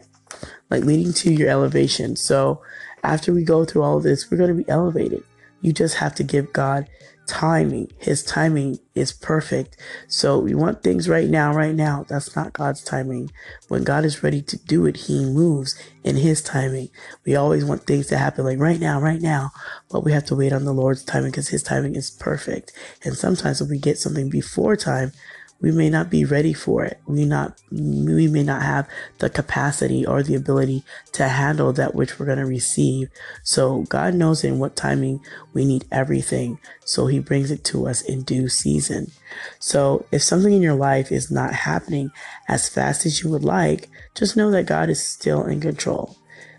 like 0.71 0.85
leading 0.85 1.13
to 1.15 1.33
your 1.33 1.49
elevation. 1.49 2.17
So, 2.17 2.63
after 3.03 3.33
we 3.33 3.45
go 3.45 3.65
through 3.65 3.83
all 3.83 3.99
of 3.99 4.03
this, 4.03 4.31
we're 4.31 4.39
going 4.39 4.57
to 4.57 4.63
be 4.63 4.69
elevated. 4.69 5.23
You 5.61 5.73
just 5.73 5.97
have 5.97 6.15
to 6.17 6.23
give 6.23 6.53
God 6.53 6.89
timing. 7.29 7.93
His 7.99 8.25
timing 8.25 8.79
is 8.95 9.13
perfect. 9.13 9.77
So 10.09 10.39
we 10.39 10.55
want 10.55 10.83
things 10.83 11.09
right 11.09 11.29
now, 11.29 11.53
right 11.53 11.75
now. 11.75 12.05
That's 12.09 12.35
not 12.35 12.55
God's 12.55 12.83
timing. 12.83 13.31
When 13.69 13.85
God 13.85 14.05
is 14.05 14.23
ready 14.23 14.41
to 14.43 14.57
do 14.57 14.87
it, 14.87 14.97
He 14.97 15.25
moves 15.25 15.81
in 16.03 16.17
His 16.17 16.43
timing. 16.43 16.89
We 17.25 17.37
always 17.37 17.65
want 17.65 17.87
things 17.87 18.07
to 18.09 18.19
happen 18.19 18.45
like 18.45 18.59
right 18.59 18.81
now, 18.81 18.99
right 19.01 19.21
now, 19.21 19.51
but 19.91 20.05
we 20.05 20.13
have 20.13 20.25
to 20.27 20.35
wait 20.35 20.53
on 20.53 20.65
the 20.65 20.73
Lord's 20.73 21.05
timing 21.05 21.31
because 21.31 21.49
His 21.49 21.63
timing 21.63 21.95
is 21.95 22.11
perfect. 22.11 22.73
And 23.05 23.15
sometimes 23.15 23.61
when 23.61 23.71
we 23.71 23.79
get 23.79 23.99
something 23.99 24.31
before 24.31 24.75
time, 24.75 25.13
we 25.61 25.73
may 25.73 25.91
not 25.91 26.09
be 26.09 26.25
ready 26.25 26.53
for 26.53 26.85
it. 26.85 27.01
We 27.07 27.25
not 27.25 27.61
we 27.73 28.29
may 28.29 28.45
not 28.45 28.63
have 28.63 28.89
the 29.19 29.29
capacity 29.29 30.07
or 30.07 30.23
the 30.23 30.37
ability 30.37 30.85
to 31.13 31.29
handle 31.29 31.73
that 31.73 31.95
which 31.95 32.19
we're 32.19 32.27
going 32.27 32.39
to 32.39 32.47
receive. 32.47 33.09
So 33.43 33.83
God 33.89 34.15
knows 34.15 34.45
in 34.45 34.61
what 34.61 34.77
timing 34.77 35.21
we 35.53 35.65
need 35.65 35.85
everything. 35.91 36.61
So 36.85 37.07
he 37.07 37.19
brings 37.19 37.51
it 37.51 37.65
to 37.65 37.89
us 37.89 38.03
in 38.03 38.23
due 38.23 38.49
season. 38.49 39.11
So 39.59 40.07
if 40.13 40.23
something 40.23 40.53
in 40.53 40.63
your 40.63 40.77
life 40.77 41.11
is 41.11 41.31
not 41.31 41.53
happening 41.53 42.11
as 42.47 42.69
fast 42.69 43.05
as 43.05 43.23
you 43.23 43.31
would 43.31 43.45
like, 43.45 43.89
just 44.15 44.37
know 44.37 44.51
that 44.53 44.67
God 44.67 44.89
is 44.89 45.03
still 45.03 45.45
in 45.45 45.61
control. 45.61 46.17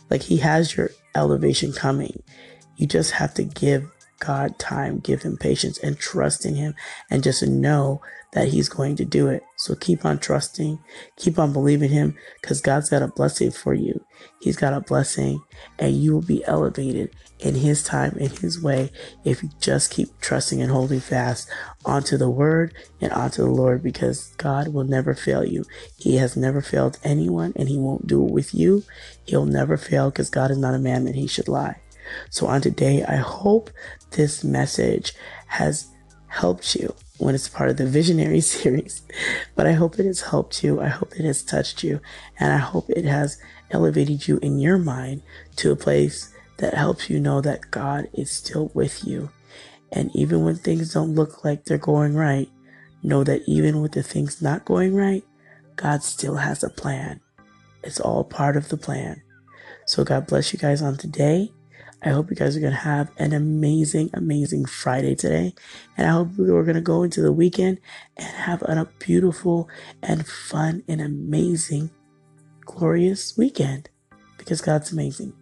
Like 0.09 0.23
he 0.23 0.37
has 0.37 0.75
your 0.75 0.89
elevation 1.15 1.71
coming. 1.71 2.21
You 2.75 2.87
just 2.87 3.11
have 3.11 3.33
to 3.35 3.43
give 3.43 3.89
God 4.19 4.59
time, 4.59 4.99
give 4.99 5.23
him 5.23 5.37
patience 5.37 5.77
and 5.79 5.97
trust 5.97 6.45
in 6.45 6.55
him 6.55 6.75
and 7.09 7.23
just 7.23 7.41
know 7.45 8.01
that 8.31 8.49
he's 8.49 8.69
going 8.69 8.95
to 8.97 9.05
do 9.05 9.27
it. 9.27 9.43
So 9.55 9.75
keep 9.75 10.05
on 10.05 10.19
trusting, 10.19 10.79
keep 11.15 11.39
on 11.39 11.51
believing 11.51 11.89
him 11.89 12.15
because 12.41 12.61
God's 12.61 12.89
got 12.89 13.01
a 13.01 13.07
blessing 13.07 13.51
for 13.51 13.73
you. 13.73 14.05
He's 14.41 14.57
got 14.57 14.73
a 14.73 14.81
blessing 14.81 15.41
and 15.79 15.95
you 15.95 16.13
will 16.13 16.21
be 16.21 16.45
elevated 16.45 17.15
in 17.39 17.55
his 17.55 17.83
time, 17.83 18.17
in 18.17 18.29
his 18.29 18.61
way, 18.61 18.91
if 19.23 19.41
you 19.41 19.49
just 19.59 19.91
keep 19.91 20.19
trusting 20.19 20.61
and 20.61 20.71
holding 20.71 20.99
fast 20.99 21.49
onto 21.85 22.17
the 22.17 22.29
word 22.29 22.73
and 22.99 23.11
onto 23.13 23.43
the 23.43 23.49
Lord 23.49 23.81
because 23.81 24.33
God 24.37 24.69
will 24.69 24.83
never 24.83 25.15
fail 25.15 25.43
you. 25.43 25.63
He 25.97 26.17
has 26.17 26.35
never 26.35 26.61
failed 26.61 26.99
anyone 27.03 27.53
and 27.55 27.69
he 27.69 27.77
won't 27.77 28.07
do 28.07 28.23
it 28.25 28.31
with 28.31 28.53
you. 28.53 28.83
He'll 29.25 29.45
never 29.45 29.77
fail 29.77 30.09
because 30.09 30.29
God 30.29 30.51
is 30.51 30.57
not 30.57 30.75
a 30.75 30.79
man 30.79 31.05
that 31.05 31.15
he 31.15 31.27
should 31.27 31.47
lie. 31.47 31.77
So 32.29 32.47
on 32.47 32.61
today, 32.61 33.03
I 33.03 33.17
hope 33.17 33.69
this 34.11 34.43
message 34.43 35.13
has 35.47 35.87
helped 36.27 36.75
you 36.75 36.93
when 37.17 37.35
it's 37.35 37.49
part 37.49 37.69
of 37.69 37.77
the 37.77 37.85
visionary 37.85 38.41
series, 38.55 39.01
but 39.55 39.67
I 39.67 39.73
hope 39.73 39.99
it 39.99 40.05
has 40.05 40.21
helped 40.21 40.63
you. 40.63 40.81
I 40.81 40.87
hope 40.87 41.13
it 41.15 41.25
has 41.25 41.43
touched 41.43 41.83
you 41.83 41.99
and 42.39 42.53
I 42.53 42.57
hope 42.57 42.89
it 42.89 43.05
has 43.05 43.41
elevated 43.71 44.27
you 44.27 44.39
in 44.41 44.59
your 44.59 44.77
mind 44.77 45.21
to 45.57 45.71
a 45.71 45.75
place 45.75 46.33
that 46.57 46.73
helps 46.73 47.09
you 47.09 47.19
know 47.19 47.41
that 47.41 47.71
God 47.71 48.09
is 48.13 48.31
still 48.31 48.71
with 48.73 49.05
you. 49.05 49.29
And 49.91 50.15
even 50.15 50.43
when 50.43 50.55
things 50.55 50.93
don't 50.93 51.15
look 51.15 51.43
like 51.43 51.65
they're 51.65 51.77
going 51.77 52.15
right, 52.15 52.49
know 53.01 53.23
that 53.23 53.41
even 53.47 53.81
with 53.81 53.93
the 53.93 54.03
things 54.03 54.41
not 54.41 54.65
going 54.65 54.93
right, 54.93 55.23
God 55.75 56.03
still 56.03 56.35
has 56.35 56.63
a 56.63 56.69
plan. 56.69 57.21
It's 57.83 57.99
all 57.99 58.23
part 58.23 58.57
of 58.57 58.69
the 58.69 58.77
plan. 58.77 59.21
So 59.85 60.03
God 60.03 60.27
bless 60.27 60.53
you 60.53 60.59
guys 60.59 60.81
on 60.81 60.97
today. 60.97 61.51
I 62.01 62.09
hope 62.09 62.29
you 62.29 62.35
guys 62.35 62.55
are 62.55 62.61
going 62.61 62.71
to 62.71 62.79
have 62.79 63.11
an 63.17 63.33
amazing, 63.33 64.09
amazing 64.13 64.65
Friday 64.65 65.15
today. 65.15 65.53
And 65.97 66.07
I 66.07 66.11
hope 66.11 66.29
we're 66.37 66.63
going 66.63 66.75
to 66.75 66.81
go 66.81 67.03
into 67.03 67.21
the 67.21 67.33
weekend 67.33 67.81
and 68.15 68.27
have 68.27 68.61
a 68.61 68.87
beautiful 68.99 69.67
and 70.01 70.25
fun 70.25 70.83
and 70.87 71.01
amazing, 71.01 71.89
glorious 72.61 73.37
weekend 73.37 73.89
because 74.37 74.61
God's 74.61 74.93
amazing. 74.93 75.33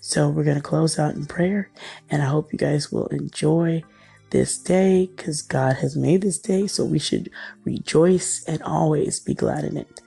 So 0.00 0.28
we're 0.28 0.44
going 0.44 0.56
to 0.56 0.62
close 0.62 0.98
out 0.98 1.14
in 1.14 1.24
prayer. 1.24 1.70
And 2.10 2.22
I 2.22 2.26
hope 2.26 2.52
you 2.52 2.58
guys 2.58 2.92
will 2.92 3.06
enjoy 3.06 3.82
this 4.30 4.58
day 4.58 5.10
because 5.16 5.40
God 5.40 5.76
has 5.76 5.96
made 5.96 6.20
this 6.20 6.38
day. 6.38 6.66
So 6.66 6.84
we 6.84 6.98
should 6.98 7.30
rejoice 7.64 8.44
and 8.44 8.62
always 8.62 9.18
be 9.18 9.34
glad 9.34 9.64
in 9.64 9.78
it. 9.78 10.00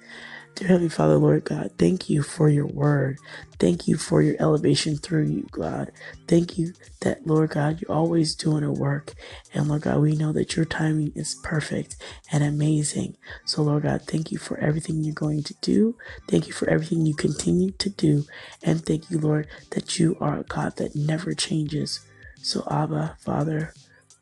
Dear 0.55 0.69
Heavenly 0.69 0.89
Father, 0.91 1.17
Lord 1.17 1.45
God, 1.45 1.71
thank 1.79 2.11
you 2.11 2.23
for 2.23 2.49
your 2.49 2.67
word. 2.67 3.17
Thank 3.59 3.89
you 3.89 3.97
for 3.97 4.21
your 4.21 4.37
elevation 4.39 4.97
through 4.99 5.25
you, 5.27 5.47
God. 5.51 5.91
Thank 6.29 6.59
you 6.59 6.75
that, 7.01 7.27
Lord 7.27 7.51
God, 7.51 7.81
you're 7.81 7.97
always 7.97 8.35
doing 8.35 8.63
a 8.63 8.71
work. 8.71 9.15
And 9.55 9.67
Lord 9.67 9.83
God, 9.83 10.01
we 10.01 10.15
know 10.15 10.31
that 10.33 10.55
your 10.55 10.67
timing 10.67 11.13
is 11.15 11.35
perfect 11.43 11.97
and 12.31 12.45
amazing. 12.45 13.17
So, 13.47 13.63
Lord 13.63 13.83
God, 13.83 14.03
thank 14.07 14.31
you 14.31 14.37
for 14.37 14.59
everything 14.59 15.03
you're 15.03 15.15
going 15.15 15.43
to 15.45 15.55
do. 15.63 15.97
Thank 16.29 16.47
you 16.47 16.53
for 16.53 16.69
everything 16.69 17.07
you 17.07 17.15
continue 17.15 17.71
to 17.79 17.89
do. 17.89 18.25
And 18.63 18.85
thank 18.85 19.09
you, 19.09 19.19
Lord, 19.19 19.47
that 19.71 19.99
you 19.99 20.17
are 20.21 20.41
a 20.41 20.45
God 20.45 20.77
that 20.77 20.95
never 20.95 21.33
changes. 21.33 22.01
So, 22.43 22.63
Abba, 22.71 23.17
Father, 23.21 23.73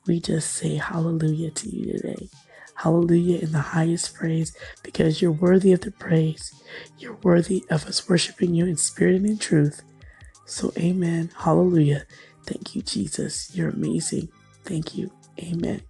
we 0.08 0.22
just 0.22 0.54
say 0.56 0.78
hallelujah 0.78 1.52
to 1.52 1.70
you 1.70 1.94
today. 1.94 2.30
Hallelujah 2.84 3.40
in 3.40 3.54
the 3.54 3.62
highest 3.62 4.14
praise 4.14 4.54
because 4.84 5.22
you're 5.22 5.32
worthy 5.32 5.72
of 5.72 5.80
the 5.80 5.92
praise. 5.92 6.62
You're 6.98 7.18
worthy 7.24 7.64
of 7.70 7.86
us 7.86 8.10
worshiping 8.10 8.54
you 8.54 8.66
in 8.66 8.76
spirit 8.76 9.16
and 9.16 9.26
in 9.26 9.38
truth. 9.38 9.84
So, 10.46 10.74
amen. 10.78 11.32
Hallelujah. 11.34 12.06
Thank 12.46 12.76
you, 12.76 12.82
Jesus. 12.82 13.56
You're 13.56 13.70
amazing. 13.70 14.28
Thank 14.66 14.98
you. 14.98 15.14
Amen. 15.40 15.82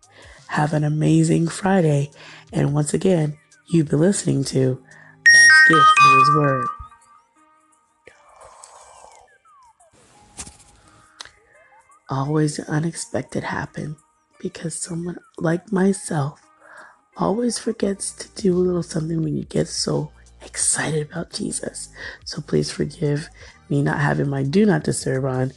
Have 0.50 0.74
an 0.74 0.84
amazing 0.84 1.48
Friday. 1.48 2.12
And 2.52 2.76
once 2.76 2.94
again, 2.94 3.40
you've 3.66 3.90
been 3.90 4.00
listening 4.00 4.44
to 4.44 4.76
God's 4.76 5.70
gift 5.70 5.88
through 6.00 6.20
His 6.20 6.36
Word. 6.36 6.68
Always 12.08 12.58
the 12.58 12.70
unexpected 12.70 13.46
happen 13.46 13.96
because 14.40 14.80
someone 14.80 15.18
like 15.40 15.72
myself 15.72 16.40
always 17.18 17.60
forgets 17.60 18.12
to 18.14 18.42
do 18.42 18.54
a 18.54 18.60
little 18.60 18.84
something 18.84 19.22
when 19.22 19.38
you 19.38 19.44
get 19.44 19.68
so 19.68 20.12
excited 20.42 21.10
about 21.10 21.32
Jesus. 21.32 21.90
So 22.26 22.42
please 22.42 22.72
forgive 22.72 23.30
me 23.70 23.82
not 23.82 24.00
having 24.00 24.30
my 24.30 24.44
do 24.44 24.66
not 24.66 24.84
disturb 24.84 25.26
on. 25.26 25.52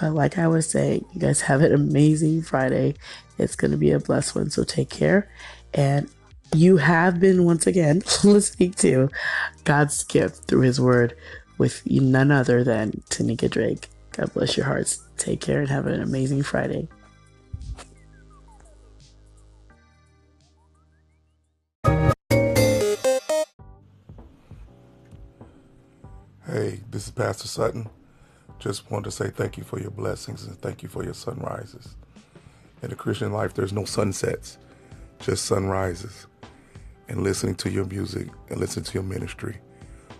But 0.00 0.14
like 0.14 0.38
I 0.38 0.48
was 0.48 0.68
saying, 0.68 1.04
you 1.12 1.20
guys 1.20 1.42
have 1.42 1.60
an 1.60 1.74
amazing 1.74 2.42
Friday. 2.42 2.94
It's 3.38 3.56
going 3.56 3.70
to 3.70 3.76
be 3.76 3.90
a 3.90 4.00
blessed 4.00 4.34
one. 4.34 4.50
So 4.50 4.64
take 4.64 4.88
care. 4.88 5.30
And 5.74 6.08
you 6.54 6.78
have 6.78 7.20
been 7.20 7.44
once 7.44 7.66
again 7.66 8.02
listening 8.24 8.72
to 8.74 9.08
God's 9.64 10.02
gift 10.04 10.46
through 10.46 10.62
his 10.62 10.80
word 10.80 11.16
with 11.58 11.82
none 11.86 12.30
other 12.30 12.64
than 12.64 12.92
Tanika 13.10 13.50
Drake. 13.50 13.88
God 14.12 14.32
bless 14.32 14.56
your 14.56 14.66
hearts. 14.66 15.02
Take 15.18 15.40
care 15.40 15.60
and 15.60 15.68
have 15.68 15.86
an 15.86 16.02
amazing 16.02 16.42
Friday. 16.42 16.88
This 27.00 27.06
is 27.06 27.12
Pastor 27.12 27.48
Sutton. 27.48 27.88
Just 28.58 28.90
wanted 28.90 29.04
to 29.04 29.10
say 29.10 29.30
thank 29.30 29.56
you 29.56 29.64
for 29.64 29.80
your 29.80 29.90
blessings 29.90 30.44
and 30.44 30.54
thank 30.60 30.82
you 30.82 30.88
for 30.90 31.02
your 31.02 31.14
sunrises. 31.14 31.96
In 32.82 32.90
the 32.90 32.94
Christian 32.94 33.32
life, 33.32 33.54
there's 33.54 33.72
no 33.72 33.86
sunsets, 33.86 34.58
just 35.18 35.46
sunrises. 35.46 36.26
And 37.08 37.22
listening 37.24 37.54
to 37.54 37.70
your 37.70 37.86
music 37.86 38.28
and 38.50 38.60
listening 38.60 38.84
to 38.84 38.92
your 38.92 39.02
ministry 39.02 39.56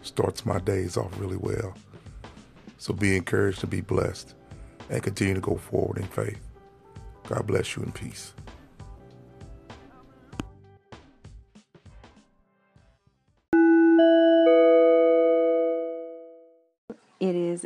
starts 0.01 0.47
my 0.47 0.59
days 0.59 0.97
off 0.97 1.21
really 1.21 1.37
well. 1.37 1.75
So 2.79 2.95
be 2.95 3.15
encouraged 3.15 3.61
to 3.61 3.67
be 3.67 3.83
blessed 3.83 4.35
and 4.89 5.03
continue 5.03 5.35
to 5.35 5.41
go 5.41 5.57
forward 5.57 5.99
in 5.99 6.07
faith. 6.07 6.41
God 7.29 7.47
bless 7.47 7.77
you 7.77 7.83
in 7.83 7.93
peace. 7.93 8.33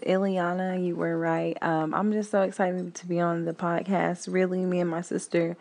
Ileana. 0.04 0.84
You 0.84 0.96
were 0.96 1.18
right. 1.18 1.56
Um, 1.62 1.94
I'm 1.94 2.12
just 2.12 2.30
so 2.30 2.42
excited 2.42 2.94
to 2.94 3.06
be 3.06 3.20
on 3.20 3.44
the 3.44 3.52
podcast. 3.54 4.32
Really, 4.32 4.64
me 4.64 4.80
and 4.80 4.90
my 4.90 5.00
sister 5.00 5.56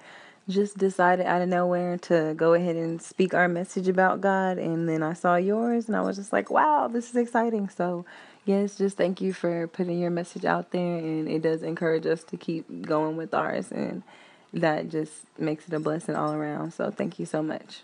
just 0.49 0.77
decided 0.77 1.25
out 1.25 1.41
of 1.41 1.49
nowhere 1.49 1.97
to 1.97 2.33
go 2.35 2.53
ahead 2.53 2.75
and 2.75 3.01
speak 3.01 3.33
our 3.33 3.47
message 3.47 3.87
about 3.87 4.21
God. 4.21 4.57
And 4.57 4.87
then 4.89 5.01
I 5.01 5.13
saw 5.13 5.35
yours 5.35 5.87
and 5.87 5.95
I 5.95 6.01
was 6.01 6.17
just 6.17 6.33
like, 6.33 6.49
wow, 6.49 6.87
this 6.87 7.09
is 7.09 7.15
exciting. 7.15 7.69
So, 7.69 8.05
yes, 8.45 8.77
just 8.77 8.97
thank 8.97 9.21
you 9.21 9.33
for 9.33 9.67
putting 9.67 9.99
your 9.99 10.11
message 10.11 10.45
out 10.45 10.71
there. 10.71 10.97
And 10.97 11.29
it 11.29 11.41
does 11.41 11.63
encourage 11.63 12.05
us 12.05 12.23
to 12.25 12.37
keep 12.37 12.81
going 12.81 13.15
with 13.15 13.33
ours. 13.33 13.71
And 13.71 14.03
that 14.53 14.89
just 14.89 15.13
makes 15.37 15.67
it 15.67 15.73
a 15.73 15.79
blessing 15.79 16.15
all 16.15 16.33
around. 16.33 16.73
So, 16.73 16.91
thank 16.91 17.19
you 17.19 17.25
so 17.25 17.41
much. 17.41 17.83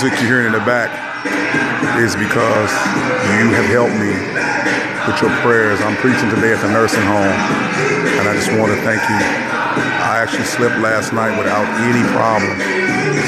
Music 0.00 0.16
you're 0.24 0.40
hearing 0.40 0.48
in 0.48 0.56
the 0.56 0.64
back 0.64 0.88
is 2.00 2.16
because 2.16 2.72
you 3.36 3.52
have 3.52 3.68
helped 3.68 3.92
me 4.00 4.16
with 5.04 5.20
your 5.20 5.28
prayers. 5.44 5.76
I'm 5.84 5.92
preaching 6.00 6.32
today 6.32 6.56
at 6.56 6.60
the 6.64 6.72
nursing 6.72 7.04
home, 7.04 7.36
and 8.16 8.24
I 8.24 8.32
just 8.32 8.48
want 8.56 8.72
to 8.72 8.80
thank 8.80 8.96
you. 8.96 9.20
I 9.20 10.24
actually 10.24 10.48
slept 10.48 10.80
last 10.80 11.12
night 11.12 11.36
without 11.36 11.68
any 11.84 12.00
problem. 12.16 12.48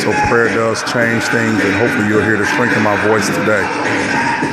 So 0.00 0.16
prayer 0.32 0.48
does 0.48 0.80
change 0.88 1.20
things, 1.28 1.60
and 1.60 1.76
hopefully 1.76 2.08
you're 2.08 2.24
here 2.24 2.40
to 2.40 2.48
strengthen 2.56 2.80
my 2.80 2.96
voice 3.04 3.28
today. 3.28 3.68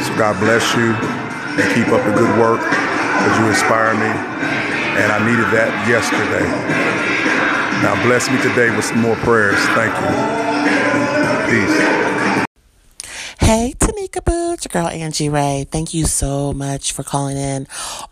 So 0.03 0.11
God 0.19 0.35
bless 0.43 0.67
you, 0.75 0.91
and 0.91 1.67
keep 1.71 1.87
up 1.87 2.03
the 2.03 2.11
good 2.19 2.35
work 2.35 2.59
because 2.59 3.35
you 3.39 3.47
inspire 3.47 3.95
me, 3.95 4.11
and 4.11 5.07
I 5.07 5.23
needed 5.23 5.47
that 5.55 5.71
yesterday. 5.87 6.43
Now 7.79 7.95
bless 8.03 8.27
me 8.27 8.43
today 8.43 8.75
with 8.75 8.83
some 8.83 8.99
more 8.99 9.15
prayers. 9.23 9.63
Thank 9.71 9.95
you. 9.95 11.08
Peace. 11.49 12.45
Hey, 13.39 13.73
Tanika 13.79 14.23
Boo, 14.23 14.49
your 14.49 14.57
girl 14.69 14.87
Angie 14.87 15.29
Ray. 15.29 15.65
Thank 15.71 15.95
you 15.95 16.05
so 16.05 16.53
much 16.53 16.91
for 16.91 17.01
calling 17.01 17.37
in 17.37 17.65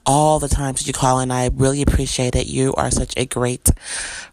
all 0.08 0.40
the 0.40 0.48
times 0.48 0.80
that 0.80 0.88
you 0.88 0.94
call 0.94 1.20
in. 1.20 1.30
I 1.30 1.52
really 1.54 1.84
appreciate 1.84 2.36
it. 2.36 2.48
You 2.48 2.74
are 2.74 2.90
such 2.90 3.14
a 3.16 3.26
great 3.28 3.70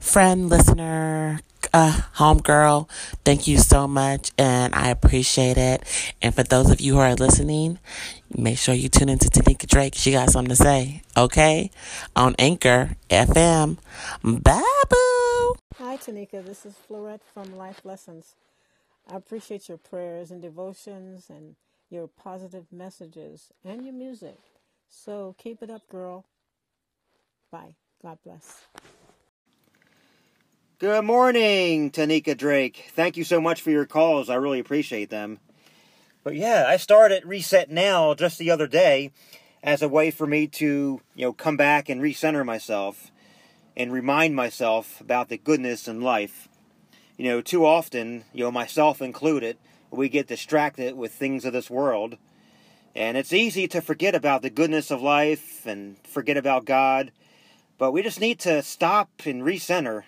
friend, 0.00 0.48
listener, 0.48 1.40
uh, 1.74 2.00
home 2.14 2.38
girl. 2.38 2.88
Thank 3.26 3.46
you 3.46 3.58
so 3.58 3.86
much, 3.86 4.30
and 4.38 4.74
I 4.74 4.88
appreciate 4.88 5.58
it. 5.58 5.82
And 6.22 6.34
for 6.34 6.42
those 6.42 6.70
of 6.70 6.80
you 6.80 6.94
who 6.94 7.00
are 7.00 7.14
listening, 7.14 7.78
make 8.34 8.56
sure 8.56 8.74
you 8.74 8.88
tune 8.88 9.10
into 9.10 9.28
Tanika 9.28 9.66
Drake. 9.66 9.94
She 9.94 10.12
got 10.12 10.30
something 10.30 10.48
to 10.48 10.56
say, 10.56 11.02
okay? 11.14 11.70
On 12.16 12.34
Anchor 12.38 12.96
FM. 13.10 13.76
Bye, 14.22 14.82
boo. 14.88 15.56
Hi, 15.76 15.98
Tanika. 15.98 16.42
This 16.42 16.64
is 16.64 16.76
Florette 16.88 17.20
from 17.34 17.58
Life 17.58 17.82
Lessons. 17.84 18.36
I 19.10 19.16
appreciate 19.16 19.68
your 19.68 19.78
prayers 19.78 20.30
and 20.30 20.40
devotions 20.40 21.28
and 21.28 21.56
your 21.90 22.08
positive 22.08 22.66
messages 22.72 23.52
and 23.64 23.84
your 23.84 23.94
music. 23.94 24.38
So 24.88 25.34
keep 25.38 25.62
it 25.62 25.70
up, 25.70 25.88
girl. 25.88 26.24
Bye. 27.50 27.74
God 28.02 28.18
bless. 28.22 28.62
Good 30.78 31.04
morning, 31.04 31.90
Tanika 31.90 32.36
Drake. 32.36 32.90
Thank 32.94 33.16
you 33.16 33.24
so 33.24 33.40
much 33.40 33.62
for 33.62 33.70
your 33.70 33.86
calls. 33.86 34.28
I 34.28 34.34
really 34.34 34.58
appreciate 34.58 35.08
them. 35.08 35.38
But 36.22 36.34
yeah, 36.34 36.66
I 36.68 36.76
started 36.76 37.24
Reset 37.24 37.70
Now 37.70 38.12
just 38.14 38.38
the 38.38 38.50
other 38.50 38.66
day 38.66 39.12
as 39.62 39.80
a 39.80 39.88
way 39.88 40.10
for 40.10 40.26
me 40.26 40.46
to, 40.48 41.00
you 41.14 41.24
know, 41.24 41.32
come 41.32 41.56
back 41.56 41.88
and 41.88 42.02
recenter 42.02 42.44
myself 42.44 43.10
and 43.76 43.92
remind 43.92 44.36
myself 44.36 45.00
about 45.00 45.28
the 45.28 45.38
goodness 45.38 45.88
in 45.88 46.02
life 46.02 46.48
you 47.16 47.24
know, 47.24 47.40
too 47.40 47.64
often, 47.64 48.24
you 48.32 48.44
know, 48.44 48.50
myself 48.50 49.00
included, 49.00 49.56
we 49.90 50.08
get 50.08 50.26
distracted 50.26 50.96
with 50.96 51.12
things 51.12 51.44
of 51.44 51.52
this 51.52 51.70
world. 51.70 52.16
And 52.96 53.16
it's 53.16 53.32
easy 53.32 53.66
to 53.68 53.80
forget 53.80 54.14
about 54.14 54.42
the 54.42 54.50
goodness 54.50 54.90
of 54.90 55.02
life 55.02 55.66
and 55.66 55.96
forget 56.06 56.36
about 56.36 56.64
God. 56.64 57.10
But 57.78 57.92
we 57.92 58.02
just 58.02 58.20
need 58.20 58.38
to 58.40 58.62
stop 58.62 59.10
and 59.24 59.42
recenter. 59.42 60.04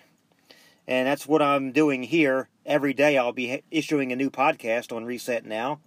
And 0.87 1.07
that's 1.07 1.27
what 1.27 1.41
I'm 1.41 1.71
doing 1.73 2.03
here. 2.03 2.47
Every 2.65 2.93
day 2.93 3.17
I'll 3.17 3.33
be 3.33 3.61
issuing 3.71 4.11
a 4.11 4.15
new 4.15 4.29
podcast 4.29 4.95
on 4.95 5.05
Reset 5.05 5.45
Now. 5.45 5.79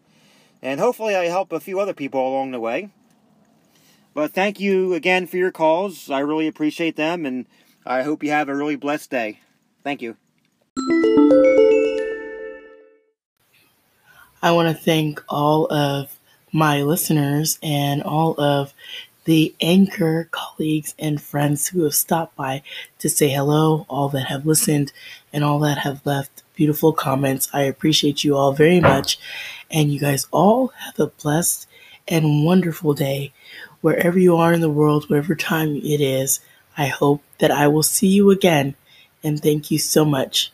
And 0.62 0.78
hopefully 0.78 1.16
I 1.16 1.24
help 1.24 1.52
a 1.52 1.60
few 1.60 1.80
other 1.80 1.94
people 1.94 2.26
along 2.26 2.50
the 2.50 2.60
way. 2.60 2.90
But 4.12 4.32
thank 4.32 4.60
you 4.60 4.92
again 4.92 5.26
for 5.26 5.38
your 5.38 5.52
calls. 5.52 6.10
I 6.10 6.18
really 6.18 6.48
appreciate 6.48 6.96
them. 6.96 7.24
And 7.24 7.46
I 7.86 8.02
hope 8.02 8.22
you 8.22 8.30
have 8.30 8.48
a 8.48 8.56
really 8.56 8.76
blessed 8.76 9.10
day. 9.10 9.40
Thank 9.82 10.02
you. 10.02 10.16
I 14.42 14.52
want 14.52 14.74
to 14.74 14.82
thank 14.82 15.22
all 15.28 15.70
of 15.70 16.18
my 16.50 16.82
listeners 16.82 17.58
and 17.62 18.02
all 18.02 18.40
of 18.40 18.72
the 19.24 19.54
anchor 19.60 20.28
colleagues 20.30 20.94
and 20.98 21.20
friends 21.20 21.68
who 21.68 21.84
have 21.84 21.94
stopped 21.94 22.36
by 22.36 22.62
to 22.98 23.08
say 23.10 23.28
hello, 23.28 23.84
all 23.88 24.08
that 24.08 24.26
have 24.26 24.46
listened, 24.46 24.92
and 25.32 25.44
all 25.44 25.58
that 25.60 25.78
have 25.78 26.04
left 26.06 26.42
beautiful 26.54 26.92
comments. 26.92 27.50
I 27.52 27.62
appreciate 27.62 28.24
you 28.24 28.36
all 28.36 28.52
very 28.52 28.80
much. 28.80 29.18
And 29.70 29.92
you 29.92 30.00
guys 30.00 30.26
all 30.30 30.68
have 30.68 30.98
a 30.98 31.08
blessed 31.08 31.68
and 32.08 32.44
wonderful 32.44 32.94
day. 32.94 33.32
Wherever 33.82 34.18
you 34.18 34.36
are 34.36 34.52
in 34.52 34.62
the 34.62 34.70
world, 34.70 35.08
whatever 35.08 35.34
time 35.34 35.76
it 35.76 36.00
is, 36.00 36.40
I 36.76 36.86
hope 36.86 37.22
that 37.38 37.50
I 37.50 37.68
will 37.68 37.82
see 37.82 38.08
you 38.08 38.30
again. 38.30 38.74
And 39.22 39.40
thank 39.40 39.70
you 39.70 39.78
so 39.78 40.04
much. 40.04 40.50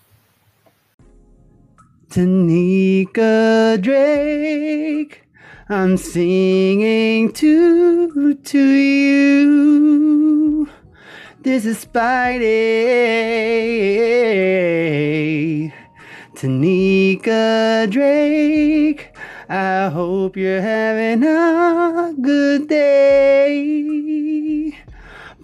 Tanika 2.08 3.76
Drake, 3.82 5.22
I'm 5.68 5.96
singing 5.96 7.32
to 7.32 8.34
to 8.34 8.58
you. 8.58 9.46
This 11.42 11.66
is 11.66 11.84
Spidey. 11.84 12.42
Tanika 16.34 17.90
Drake, 17.90 19.12
I 19.48 19.88
hope 19.88 20.36
you're 20.36 20.60
having 20.60 21.25
a 21.25 22.14
good 22.20 22.68
day. 22.68 23.96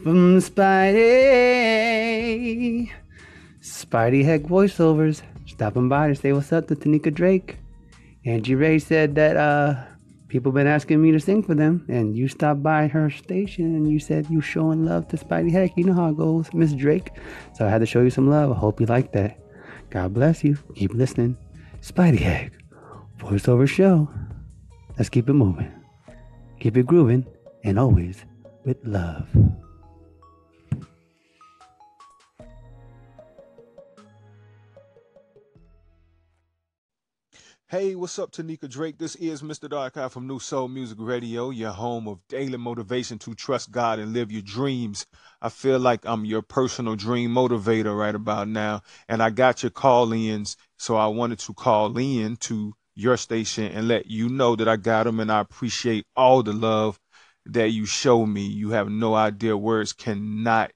From 0.03 0.39
Spidey. 0.39 0.93
Spidey 3.61 4.25
Heck 4.25 4.43
voiceovers 4.43 5.23
stopping 5.53 5.89
by 5.89 6.09
to 6.09 6.15
say 6.15 6.33
what's 6.33 6.53
up 6.53 6.67
to 6.69 6.75
Tanika 6.75 7.13
Drake. 7.13 7.59
Angie 8.25 8.55
Ray 8.55 8.79
said 8.79 9.15
that 9.17 9.37
uh, 9.37 9.75
people 10.29 10.51
been 10.51 10.67
asking 10.67 11.03
me 11.03 11.13
to 11.13 11.21
sing 11.21 11.43
for 11.43 11.55
them, 11.55 11.85
and 11.89 12.17
you 12.17 12.27
stopped 12.27 12.63
by 12.63 12.89
her 12.89 13.11
station 13.11 13.77
and 13.77 13.91
you 13.91 13.99
said 13.99 14.27
you 14.31 14.41
showing 14.41 14.85
love 14.85 15.09
to 15.09 15.17
Spidey 15.17 15.53
Heck. 15.53 15.77
You 15.77 15.85
know 15.85 15.95
how 15.95 16.09
it 16.09 16.17
goes, 16.17 16.53
Miss 16.55 16.73
Drake. 16.73 17.11
So 17.55 17.67
I 17.67 17.69
had 17.69 17.81
to 17.81 17.87
show 17.87 18.01
you 18.03 18.11
some 18.11 18.31
love. 18.31 18.51
I 18.51 18.55
hope 18.55 18.81
you 18.81 18.87
like 18.87 19.13
that. 19.13 19.39
God 19.91 20.15
bless 20.15 20.43
you. 20.43 20.57
Keep 20.75 20.95
listening. 20.95 21.37
Spidey 21.81 22.21
Heck, 22.21 22.53
voiceover 23.19 23.69
show. 23.69 24.09
Let's 24.97 25.11
keep 25.11 25.29
it 25.29 25.35
moving. 25.35 25.71
Keep 26.61 26.77
it 26.77 26.87
grooving, 26.87 27.27
and 27.65 27.79
always 27.79 28.25
with 28.65 28.79
love. 28.85 29.29
Hey, 37.73 37.95
what's 37.95 38.19
up, 38.19 38.33
Tanika 38.33 38.69
Drake? 38.69 38.99
This 38.99 39.15
is 39.15 39.41
Mr. 39.41 39.67
Dark 39.67 39.97
Eye 39.97 40.11
from 40.11 40.27
New 40.27 40.39
Soul 40.39 40.69
Music 40.69 40.99
Radio, 41.01 41.49
your 41.49 41.71
home 41.71 42.07
of 42.07 42.19
daily 42.29 42.59
motivation 42.59 43.19
to 43.21 43.35
trust 43.35 43.71
God 43.71 43.99
and 43.99 44.13
live 44.13 44.31
your 44.31 44.43
dreams. 44.43 45.07
I 45.41 45.49
feel 45.49 45.79
like 45.79 46.05
I'm 46.05 46.27
your 46.27 46.43
personal 46.43 46.97
dream 46.97 47.31
motivator 47.31 47.99
right 47.99 48.15
about 48.15 48.49
now, 48.49 48.83
and 49.09 49.23
I 49.23 49.31
got 49.31 49.63
your 49.63 49.71
call 49.71 50.13
ins, 50.13 50.59
so 50.77 50.97
I 50.97 51.07
wanted 51.07 51.39
to 51.39 51.55
call 51.55 51.97
in 51.97 52.37
to 52.41 52.75
your 52.95 53.17
station 53.17 53.73
and 53.73 53.89
let 53.89 54.05
you 54.05 54.29
know 54.29 54.55
that 54.55 54.69
I 54.69 54.77
got 54.77 55.05
them, 55.05 55.19
and 55.19 55.33
I 55.33 55.41
appreciate 55.41 56.05
all 56.15 56.43
the 56.43 56.53
love 56.53 57.01
that 57.47 57.71
you 57.71 57.87
show 57.87 58.27
me. 58.27 58.43
You 58.43 58.73
have 58.73 58.91
no 58.91 59.15
idea, 59.15 59.57
words 59.57 59.95
cannot 59.95 60.73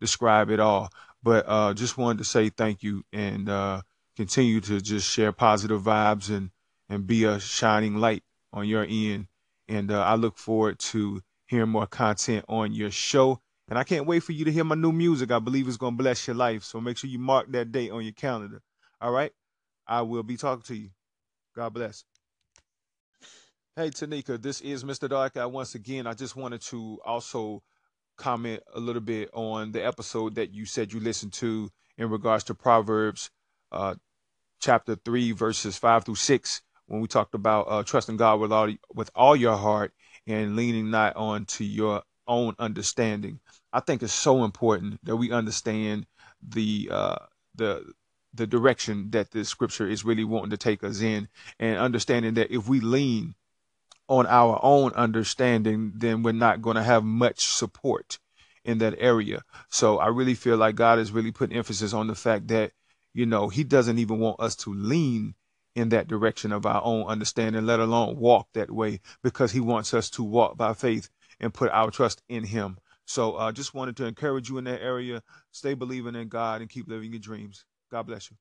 describe 0.00 0.50
it 0.50 0.58
all. 0.58 0.90
But 1.22 1.44
uh, 1.46 1.74
just 1.74 1.96
wanted 1.96 2.18
to 2.18 2.24
say 2.24 2.48
thank 2.48 2.82
you 2.82 3.04
and 3.12 3.48
uh, 3.48 3.82
continue 4.20 4.60
to 4.60 4.82
just 4.82 5.10
share 5.10 5.32
positive 5.32 5.80
vibes 5.80 6.28
and 6.28 6.50
and 6.90 7.06
be 7.06 7.24
a 7.24 7.40
shining 7.40 7.96
light 7.96 8.22
on 8.52 8.68
your 8.68 8.84
end. 8.86 9.28
And 9.66 9.90
uh, 9.90 10.02
I 10.02 10.16
look 10.16 10.36
forward 10.36 10.78
to 10.90 11.22
hearing 11.46 11.70
more 11.70 11.86
content 11.86 12.44
on 12.46 12.74
your 12.74 12.90
show. 12.90 13.40
And 13.70 13.78
I 13.78 13.84
can't 13.84 14.04
wait 14.04 14.22
for 14.22 14.32
you 14.32 14.44
to 14.44 14.52
hear 14.52 14.64
my 14.64 14.74
new 14.74 14.92
music. 14.92 15.30
I 15.30 15.38
believe 15.38 15.68
it's 15.68 15.78
going 15.78 15.96
to 15.96 16.02
bless 16.02 16.26
your 16.26 16.36
life. 16.36 16.64
So 16.64 16.82
make 16.82 16.98
sure 16.98 17.08
you 17.08 17.18
mark 17.18 17.50
that 17.52 17.72
date 17.72 17.92
on 17.92 18.02
your 18.02 18.12
calendar. 18.12 18.60
All 19.00 19.10
right? 19.10 19.32
I 19.86 20.02
will 20.02 20.22
be 20.22 20.36
talking 20.36 20.64
to 20.64 20.74
you. 20.74 20.90
God 21.56 21.72
bless. 21.72 22.04
Hey, 23.74 23.88
Tanika, 23.88 24.42
this 24.42 24.60
is 24.60 24.84
Mr. 24.84 25.08
Dark. 25.08 25.38
I 25.38 25.46
once 25.46 25.74
again, 25.74 26.06
I 26.06 26.12
just 26.12 26.36
wanted 26.36 26.60
to 26.62 26.98
also 27.06 27.62
comment 28.18 28.62
a 28.74 28.80
little 28.80 29.00
bit 29.00 29.30
on 29.32 29.72
the 29.72 29.86
episode 29.86 30.34
that 30.34 30.52
you 30.52 30.66
said 30.66 30.92
you 30.92 31.00
listened 31.00 31.32
to 31.34 31.70
in 31.96 32.10
regards 32.10 32.44
to 32.44 32.54
Proverbs 32.54 33.30
uh, 33.72 33.94
chapter 34.60 34.96
3, 34.96 35.32
verses 35.32 35.76
5 35.76 36.04
through 36.04 36.14
6, 36.14 36.62
when 36.86 37.00
we 37.00 37.08
talked 37.08 37.34
about 37.34 37.62
uh, 37.68 37.82
trusting 37.82 38.16
God 38.16 38.40
with 38.40 38.52
all, 38.52 38.70
with 38.94 39.10
all 39.14 39.34
your 39.34 39.56
heart 39.56 39.92
and 40.26 40.56
leaning 40.56 40.90
not 40.90 41.16
on 41.16 41.44
to 41.46 41.64
your 41.64 42.02
own 42.28 42.54
understanding. 42.58 43.40
I 43.72 43.80
think 43.80 44.02
it's 44.02 44.12
so 44.12 44.44
important 44.44 45.04
that 45.04 45.16
we 45.16 45.32
understand 45.32 46.06
the 46.46 46.88
uh, 46.90 47.16
the 47.56 47.92
the 48.32 48.46
direction 48.46 49.10
that 49.10 49.32
the 49.32 49.44
scripture 49.44 49.88
is 49.88 50.04
really 50.04 50.24
wanting 50.24 50.50
to 50.50 50.56
take 50.56 50.84
us 50.84 51.00
in 51.00 51.28
and 51.58 51.78
understanding 51.78 52.34
that 52.34 52.54
if 52.54 52.68
we 52.68 52.80
lean 52.80 53.34
on 54.08 54.26
our 54.26 54.58
own 54.62 54.92
understanding, 54.92 55.92
then 55.96 56.22
we're 56.22 56.32
not 56.32 56.62
going 56.62 56.76
to 56.76 56.82
have 56.82 57.04
much 57.04 57.40
support 57.46 58.18
in 58.64 58.78
that 58.78 58.94
area. 58.98 59.42
So 59.68 59.98
I 59.98 60.08
really 60.08 60.34
feel 60.34 60.56
like 60.56 60.74
God 60.76 60.98
is 60.98 61.12
really 61.12 61.32
putting 61.32 61.56
emphasis 61.56 61.92
on 61.92 62.06
the 62.06 62.14
fact 62.14 62.48
that 62.48 62.72
you 63.14 63.26
know, 63.26 63.48
he 63.48 63.64
doesn't 63.64 63.98
even 63.98 64.18
want 64.18 64.40
us 64.40 64.56
to 64.56 64.72
lean 64.72 65.34
in 65.74 65.90
that 65.90 66.08
direction 66.08 66.52
of 66.52 66.66
our 66.66 66.82
own 66.84 67.06
understanding, 67.06 67.64
let 67.66 67.80
alone 67.80 68.16
walk 68.16 68.48
that 68.54 68.70
way, 68.70 69.00
because 69.22 69.52
he 69.52 69.60
wants 69.60 69.94
us 69.94 70.10
to 70.10 70.22
walk 70.22 70.56
by 70.56 70.74
faith 70.74 71.08
and 71.38 71.54
put 71.54 71.70
our 71.70 71.90
trust 71.90 72.22
in 72.28 72.44
him. 72.44 72.78
So 73.06 73.36
I 73.36 73.48
uh, 73.48 73.52
just 73.52 73.74
wanted 73.74 73.96
to 73.96 74.06
encourage 74.06 74.48
you 74.48 74.58
in 74.58 74.64
that 74.64 74.82
area. 74.82 75.22
Stay 75.50 75.74
believing 75.74 76.14
in 76.14 76.28
God 76.28 76.60
and 76.60 76.70
keep 76.70 76.88
living 76.88 77.12
your 77.12 77.20
dreams. 77.20 77.64
God 77.90 78.06
bless 78.06 78.30
you. 78.30 78.36